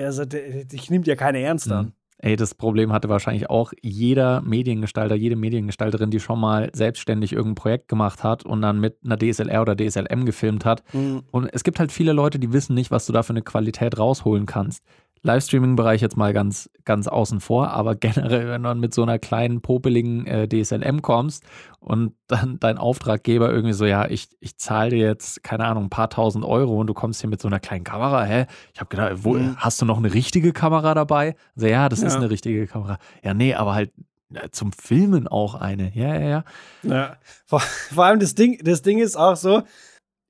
[0.01, 1.93] also, dich nimmt ja keiner ernst an.
[2.21, 7.55] Ey, das Problem hatte wahrscheinlich auch jeder Mediengestalter, jede Mediengestalterin, die schon mal selbstständig irgendein
[7.55, 10.83] Projekt gemacht hat und dann mit einer DSLR oder DSLM gefilmt hat.
[10.93, 11.23] Mhm.
[11.31, 13.97] Und es gibt halt viele Leute, die wissen nicht, was du da für eine Qualität
[13.97, 14.83] rausholen kannst.
[15.21, 19.61] Livestreaming-Bereich jetzt mal ganz, ganz außen vor, aber generell, wenn du mit so einer kleinen,
[19.61, 21.43] popeligen äh, DSLM kommst
[21.79, 25.89] und dann dein Auftraggeber irgendwie so, ja, ich, ich zahle dir jetzt, keine Ahnung, ein
[25.89, 28.45] paar tausend Euro und du kommst hier mit so einer kleinen Kamera, hä?
[28.73, 29.55] Ich habe gedacht, wo, Mhm.
[29.57, 31.35] hast du noch eine richtige Kamera dabei?
[31.55, 32.19] Also, ja, das ist Ja.
[32.19, 32.97] eine richtige Kamera.
[33.23, 33.91] Ja, nee, aber halt
[34.33, 35.91] äh, zum Filmen auch eine.
[35.95, 36.43] Ja, ja, ja.
[36.83, 37.17] Ja.
[37.45, 37.59] Vor,
[37.93, 39.63] vor allem das Ding, das Ding ist auch so,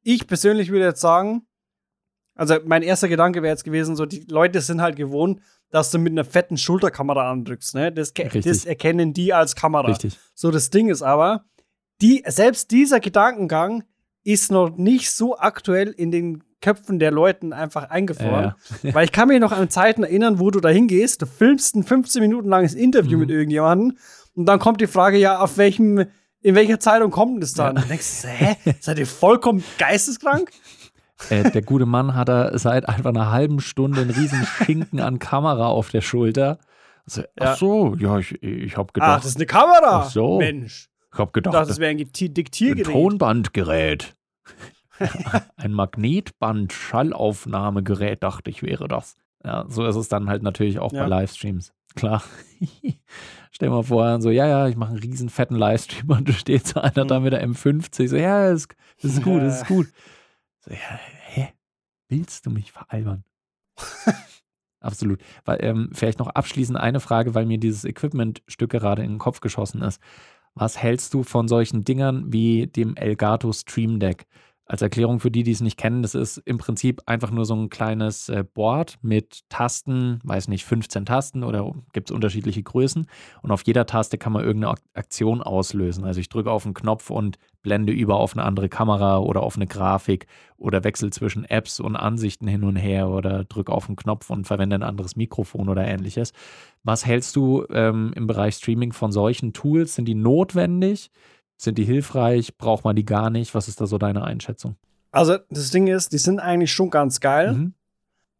[0.04, 1.44] ich persönlich würde jetzt sagen,
[2.40, 6.00] also mein erster Gedanke wäre jetzt gewesen, so die Leute sind halt gewohnt, dass du
[6.00, 7.92] mit einer fetten Schulterkamera andrückst, ne?
[7.92, 9.88] Das, das erkennen die als Kamera.
[9.88, 10.18] Richtig.
[10.34, 11.46] So, das Ding ist aber,
[12.02, 13.84] die, selbst dieser Gedankengang
[14.24, 18.54] ist noch nicht so aktuell in den Köpfen der Leuten einfach eingefroren.
[18.84, 21.76] Ja, Weil ich kann mich noch an Zeiten erinnern, wo du da hingehst, du filmst
[21.76, 23.20] ein 15 Minuten langes Interview Mhm.
[23.22, 23.98] mit irgendjemandem
[24.36, 26.06] und dann kommt die Frage, ja, auf welchem,
[26.42, 27.76] in welcher Zeitung kommt denn das dann?
[27.76, 27.82] Ja.
[27.82, 30.52] Und du denkst, hä, seid ihr vollkommen geisteskrank?
[31.30, 35.20] Äh, der gute Mann hat da seit einfach einer halben Stunde einen riesen Schinken an
[35.20, 36.60] Kamera auf der Schulter.
[37.06, 37.28] Also, Ja.
[37.40, 40.04] Ach so, ja, ich, ich habe Ach, gedacht, das ist eine Kamera.
[40.04, 40.38] Ach so.
[40.38, 40.90] Mensch.
[41.12, 42.94] ich habe Ich gedacht, dachte, das wäre ein Geti- ein Diktiergerät.
[42.94, 44.16] Tonbandgerät.
[45.58, 49.16] ein Magnetband-Schallaufnahmegerät, dachte ich, wäre das.
[49.44, 51.04] Ja, so ist es dann halt natürlich auch Ja.
[51.04, 51.72] bei Livestreams.
[51.96, 52.24] Klar.
[53.52, 56.34] Stell dir mal vor, so, ja, ja, ich mache einen riesen fetten Livestream und du
[56.34, 58.10] steht so einer da mit der M50.
[58.10, 58.68] So, ja, das,
[59.02, 59.88] das ist gut, das ist gut.
[60.70, 61.00] So, ja,
[61.34, 61.54] hä?
[62.10, 63.24] Willst du mich veralbern?
[64.82, 65.22] Absolut.
[65.46, 69.42] Weil, ähm, vielleicht noch abschließend eine Frage, weil mir dieses Equipment-Stück gerade in den Kopf
[69.42, 70.02] geschossen ist.
[70.54, 74.28] Was hältst du von solchen Dingern wie dem Elgato Stream Deck?
[74.72, 77.56] Als Erklärung für die, die es nicht kennen, das ist im Prinzip einfach nur so
[77.56, 83.08] ein kleines äh, Board mit Tasten, weiß nicht, 15 Tasten oder gibt es unterschiedliche Größen.
[83.42, 86.04] Und auf jeder Taste kann man irgendeine Ak- Aktion auslösen.
[86.04, 89.56] Also ich drücke auf einen Knopf und blende über auf eine andere Kamera oder auf
[89.56, 90.28] eine Grafik
[90.60, 94.46] oder wechsle zwischen Apps und Ansichten hin und her oder drücke auf einen Knopf und
[94.46, 96.32] verwende ein anderes Mikrofon oder ähnliches.
[96.84, 99.96] Was hältst du ähm, im Bereich Streaming von solchen Tools?
[99.96, 101.10] Sind die notwendig?
[101.62, 102.58] Sind die hilfreich?
[102.58, 103.54] Braucht man die gar nicht?
[103.54, 104.78] Was ist da so deine Einschätzung?
[105.12, 107.54] Also, das Ding ist, die sind eigentlich schon ganz geil.
[107.54, 107.74] Mhm.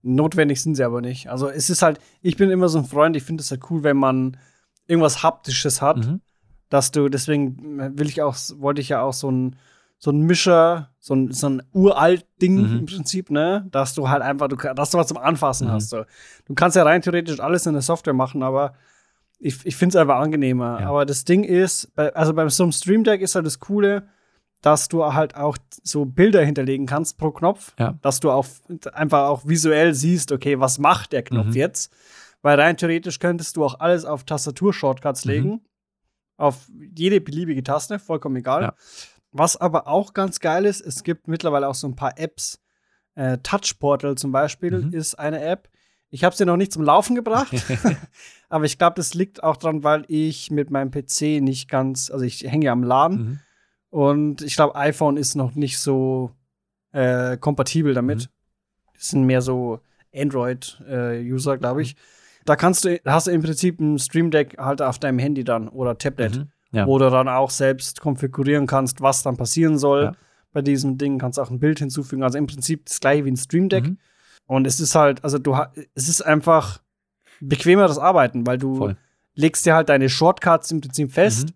[0.02, 1.28] Notwendig sind sie aber nicht.
[1.30, 3.84] Also es ist halt, ich bin immer so ein Freund, ich finde es halt cool,
[3.84, 4.38] wenn man
[4.88, 6.22] irgendwas Haptisches hat, Mhm.
[6.70, 9.58] dass du, deswegen will ich auch, wollte ich ja auch so ein,
[9.98, 12.80] so ein Mischer, so ein, so ein uralt Ding Mhm.
[12.80, 13.68] im Prinzip, ne?
[13.72, 15.72] Dass du halt einfach, du, dass du was zum Anfassen Mhm.
[15.74, 15.90] hast.
[15.90, 16.06] So.
[16.46, 18.76] Du kannst ja rein theoretisch alles in der Software machen, aber
[19.40, 20.82] ich, ich finde es einfach angenehmer.
[20.82, 20.90] Ja.
[20.90, 24.08] Aber das Ding ist, also beim so einem Stream Deck ist halt das Coole,
[24.62, 27.98] dass du halt auch so Bilder hinterlegen kannst pro Knopf, Ja.
[28.02, 28.46] dass du auch
[28.94, 31.54] einfach auch visuell siehst, okay, was macht der Knopf Mhm.
[31.54, 31.94] jetzt?
[32.42, 35.32] Weil rein theoretisch könntest du auch alles auf Tastatur-Shortcuts Mhm.
[35.32, 35.62] legen.
[36.38, 38.62] Auf jede beliebige Taste, vollkommen egal.
[38.64, 38.74] Ja.
[39.32, 42.60] Was aber auch ganz geil ist, es gibt mittlerweile auch so ein paar Apps.
[43.16, 44.94] Äh, Touch Portal zum Beispiel Mhm.
[44.94, 45.70] ist eine App.
[46.12, 47.54] Ich habe sie noch nicht zum Laufen gebracht,
[48.50, 52.26] aber ich glaube, das liegt auch dran, weil ich mit meinem PC nicht ganz, also
[52.26, 53.40] ich hänge ja am LAN Mhm.
[53.90, 56.32] und ich glaube, iPhone ist noch nicht so
[56.92, 58.20] äh, kompatibel damit.
[58.22, 58.94] Mhm.
[58.96, 59.80] Das sind mehr so
[60.14, 61.96] Android-User, glaube ich.
[62.46, 65.68] Da kannst du, hast du im Prinzip ein Stream Deck halt auf deinem Handy dann
[65.68, 66.48] oder Tablet, Mhm.
[66.72, 66.86] Ja.
[66.86, 70.04] wo du dann auch selbst konfigurieren kannst, was dann passieren soll.
[70.04, 70.12] Ja.
[70.52, 72.22] Bei diesem Ding kannst du auch ein Bild hinzufügen.
[72.22, 73.86] Also im Prinzip das gleiche wie ein Stream Deck.
[73.86, 73.98] Mhm.
[74.50, 75.56] Und es ist halt, also du
[75.94, 76.82] es ist einfach
[77.40, 78.98] bequemeres Arbeiten, weil du Voll.
[79.36, 81.50] legst dir halt deine Shortcuts im Prinzip fest.
[81.50, 81.54] Mhm.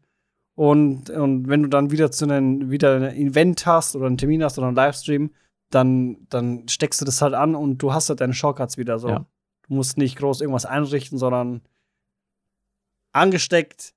[0.54, 4.44] Und, und wenn du dann wieder zu einem wieder ein Event hast oder einen Termin
[4.44, 5.32] hast oder einen Livestream,
[5.72, 9.10] dann, dann steckst du das halt an und du hast halt deine Shortcuts wieder so.
[9.10, 9.26] Ja.
[9.68, 11.62] Du musst nicht groß irgendwas einrichten, sondern
[13.12, 13.96] angesteckt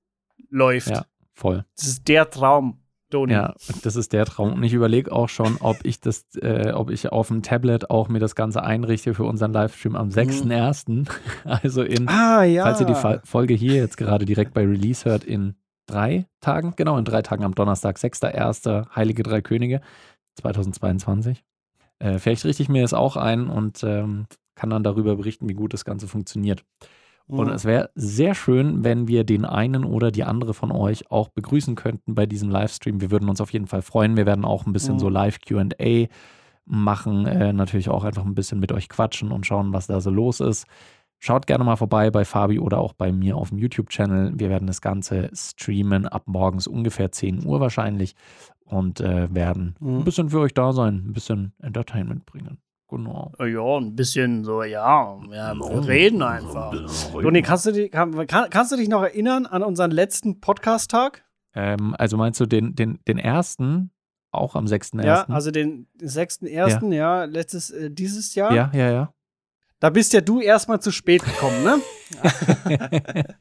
[0.49, 0.89] läuft.
[0.89, 1.05] Ja.
[1.35, 1.67] Voll.
[1.77, 2.79] Das ist der Traum,
[3.11, 3.33] Doni.
[3.33, 4.53] Ja, das ist der Traum.
[4.55, 8.09] Und ich überlege auch schon, ob ich das, äh, ob ich auf dem Tablet auch
[8.09, 11.09] mir das Ganze einrichte für unseren Livestream am 6.1.
[11.45, 12.65] Also in, Ah, ja.
[12.65, 15.55] falls ihr die Folge hier jetzt gerade direkt bei Release hört, in
[15.87, 18.95] drei Tagen, genau, in drei Tagen am Donnerstag, 6.1.
[18.97, 19.81] Heilige Drei Könige
[20.41, 21.45] 2022.
[21.99, 25.55] Äh, vielleicht richte ich mir das auch ein und ähm, kann dann darüber berichten, wie
[25.55, 26.65] gut das Ganze funktioniert.
[27.29, 31.29] Und es wäre sehr schön, wenn wir den einen oder die andere von euch auch
[31.29, 33.01] begrüßen könnten bei diesem Livestream.
[33.01, 34.17] Wir würden uns auf jeden Fall freuen.
[34.17, 34.99] Wir werden auch ein bisschen Mhm.
[35.01, 36.07] so Live-QA
[36.65, 40.11] machen, äh, natürlich auch einfach ein bisschen mit euch quatschen und schauen, was da so
[40.11, 40.67] los ist.
[41.19, 44.35] Schaut gerne mal vorbei bei Fabi oder auch bei mir auf dem YouTube-Channel.
[44.37, 48.15] Wir werden das Ganze streamen ab morgens ungefähr 10 Uhr wahrscheinlich
[48.65, 49.99] und äh, werden Mhm.
[49.99, 52.59] ein bisschen für euch da sein, ein bisschen Entertainment bringen.
[52.89, 53.33] Genau.
[53.41, 56.73] Ja, ein bisschen so, ja, ja wir reden einfach.
[57.13, 61.25] Doni, kannst du, dich, kann, kann, kannst du dich noch erinnern an unseren letzten Podcast-Tag?
[61.55, 63.91] Ähm, also meinst du den, den, den ersten,
[64.31, 65.05] auch am 6.1.?
[65.05, 68.55] Ja, also den 6.1., ja, letztes, äh, dieses Jahr.
[68.55, 69.13] Ja, ja, ja.
[69.81, 71.81] Da bist ja du erstmal zu spät gekommen, ne?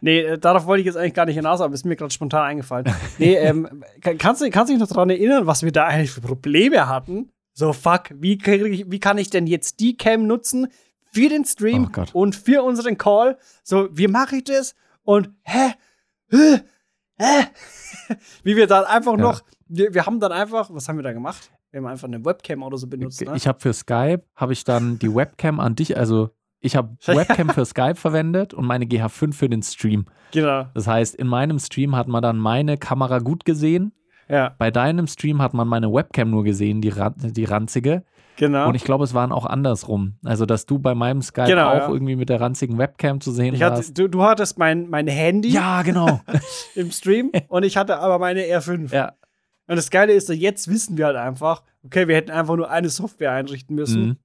[0.00, 2.44] nee, äh, darauf wollte ich jetzt eigentlich gar nicht hinaus, aber ist mir gerade spontan
[2.44, 2.86] eingefallen.
[3.18, 6.10] Nee, ähm, kann- kannst du kannst du dich noch daran erinnern, was wir da eigentlich
[6.10, 7.30] für Probleme hatten?
[7.56, 10.66] So, fuck, wie, ich, wie kann ich denn jetzt die Cam nutzen
[11.12, 13.38] für den Stream Oh und für unseren Call?
[13.62, 14.74] So, wie mache ich das?
[15.04, 15.74] Und, hä?
[16.30, 16.60] Hä?
[17.16, 17.46] Hä?
[18.42, 19.18] wie wir dann einfach Ja.
[19.18, 21.50] noch, wir, wir haben dann einfach, was haben wir da gemacht?
[21.70, 23.32] Wir haben einfach eine Webcam oder so benutzt, ne?
[23.36, 27.50] Ich habe für Skype, habe ich dann die Webcam an dich, also ich habe Webcam
[27.50, 30.06] für Skype verwendet und meine GH5 für den Stream.
[30.32, 33.92] Genau, Das heißt, in meinem Stream hat man dann meine Kamera gut gesehen,
[34.28, 38.02] ja, bei deinem Stream hat man meine Webcam nur gesehen, die, die ranzige.
[38.36, 38.68] genau.
[38.68, 40.14] Und ich glaube, es waren auch andersrum.
[40.24, 41.88] Also, dass du bei meinem Skype Genau, auch ja.
[41.88, 43.98] irgendwie mit der ranzigen Webcam zu sehen Ich hatte, warst.
[43.98, 46.20] du, du hattest mein, mein Handy Ja, genau.
[46.74, 48.92] im Stream und ich hatte aber meine R5.
[48.94, 49.12] ja.
[49.66, 52.70] Und das Geile ist, so jetzt wissen wir halt einfach, okay, wir hätten einfach nur
[52.70, 54.02] eine Software einrichten müssen.
[54.08, 54.16] Mhm.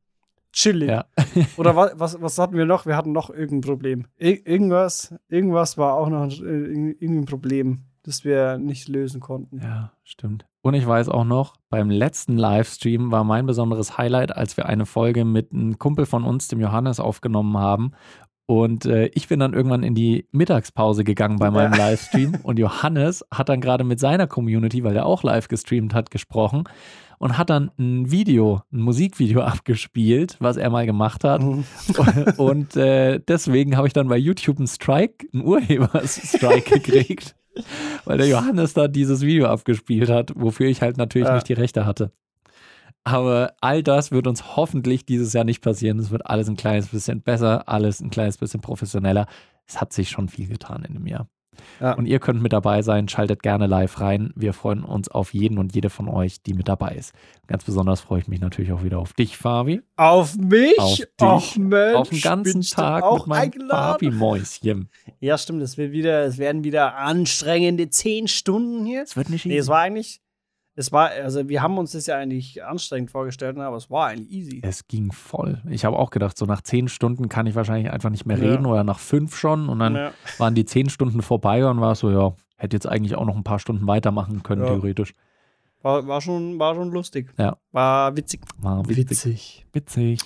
[0.51, 0.89] Chillig.
[0.89, 1.05] Ja.
[1.57, 2.85] Oder was, was, was hatten wir noch?
[2.85, 4.05] Wir hatten noch irgendein Problem.
[4.17, 9.59] Ir irgendwas, irgendwas war auch noch ein, äh, ein Problem, das wir nicht lösen konnten.
[9.61, 10.45] Ja, stimmt.
[10.61, 14.85] Und ich weiß auch noch, beim letzten Livestream war mein besonderes Highlight, als wir eine
[14.85, 17.91] Folge mit einem Kumpel von uns, dem Johannes, aufgenommen haben.
[18.45, 21.77] Und äh, ich bin dann irgendwann in die Mittagspause gegangen bei meinem Ja.
[21.89, 22.39] Livestream.
[22.41, 26.63] Und Johannes hat dann gerade mit seiner Community, weil er auch live gestreamt hat, gesprochen
[27.19, 31.43] und hat dann ein Video, ein Musikvideo abgespielt, was er mal gemacht hat.
[31.43, 31.65] Mhm.
[32.37, 37.35] Und äh, deswegen habe ich dann bei YouTube einen Strike, einen Urheberstrike gekriegt,
[38.05, 41.35] weil der Johannes da dieses Video abgespielt hat, wofür ich halt natürlich Ja.
[41.35, 42.11] nicht die Rechte hatte.
[43.03, 45.99] Aber all das wird uns hoffentlich dieses Jahr nicht passieren.
[45.99, 49.25] Es wird alles ein kleines bisschen besser, alles ein kleines bisschen professioneller.
[49.65, 51.27] Es hat sich schon viel getan in dem Jahr.
[51.79, 51.93] Ja.
[51.93, 54.31] Und ihr könnt mit dabei sein, schaltet gerne live rein.
[54.35, 57.13] Wir freuen uns auf jeden und jede von euch, die mit dabei ist.
[57.47, 59.81] Ganz besonders freue ich mich natürlich auch wieder auf dich, Fabi.
[59.95, 60.77] Auf mich?
[60.77, 61.07] Auf dich.
[61.19, 63.69] Ach, Mensch, auf den ganzen Tag auch mit meinem?
[63.69, 64.89] Fabi-Mäuschen.
[65.19, 65.61] Ja, stimmt.
[65.63, 69.03] Es wird wieder, es werden wieder anstrengende zehn Stunden hier.
[69.03, 70.21] Es wird nicht Nee, es war eigentlich,
[70.79, 74.07] Es war, also wir haben uns das ja eigentlich anstrengend vorgestellt, ne, aber es war
[74.07, 74.61] eigentlich easy.
[74.63, 75.61] Es ging voll.
[75.69, 78.51] Ich habe auch gedacht, so nach zehn Stunden kann ich wahrscheinlich einfach nicht mehr Ja.
[78.51, 79.67] reden oder nach fünf schon.
[79.67, 80.11] Und dann Ja.
[80.37, 83.35] waren die zehn Stunden vorbei und war es so, ja, hätte jetzt eigentlich auch noch
[83.35, 84.69] ein paar Stunden weitermachen können, Ja.
[84.69, 85.13] theoretisch.
[85.81, 87.29] War, war, schon, war schon lustig.
[87.37, 87.57] Ja.
[87.73, 88.39] War witzig.
[88.59, 89.65] War witzig.
[89.73, 90.21] Witzig.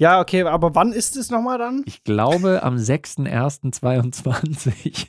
[0.00, 1.82] Ja, okay, aber wann ist es nochmal dann?
[1.84, 5.08] Ich glaube am 6.1.22.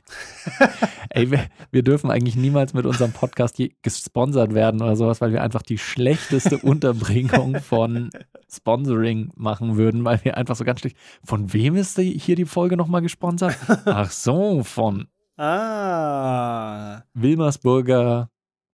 [1.12, 5.44] Ey, wir, wir dürfen eigentlich niemals mit unserem Podcast gesponsert werden oder sowas, weil wir
[5.44, 8.10] einfach die schlechteste Unterbringung von
[8.52, 10.98] Sponsoring machen würden, weil wir einfach so ganz schlecht.
[11.24, 13.56] Von wem ist die, hier die Folge nochmal gesponsert?
[13.86, 17.04] Ach so, von Ah.
[17.14, 18.32] Wilmersburger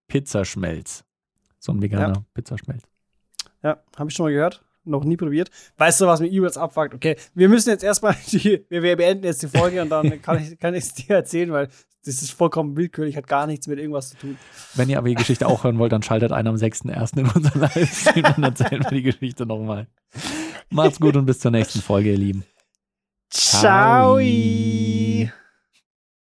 [0.07, 1.03] Pizzaschmelz.
[1.59, 2.23] So ein veganer Ja.
[2.33, 2.83] Pizzaschmelz.
[3.61, 4.61] Ja, habe ich schon mal gehört.
[4.85, 5.49] Noch nie probiert.
[5.77, 6.93] Weißt du, was mir übelst abfuckt?
[6.93, 10.41] Okay, wir müssen jetzt erstmal die, wir, wir beenden jetzt die Folge und dann kann
[10.41, 11.69] ich kann ich es dir erzählen, weil
[12.05, 14.37] das ist vollkommen willkürlich, hat gar nichts mit irgendwas zu tun.
[14.75, 17.17] Wenn ihr aber die Geschichte auch hören wollt, dann schaltet ein am 6.1.
[17.17, 19.87] in unseren Livestream und erzählen wir die Geschichte nochmal.
[20.69, 22.43] Macht's gut und bis zur nächsten Folge, ihr Lieben.
[23.29, 24.19] Ciao.
[24.19, 25.44] Ciao.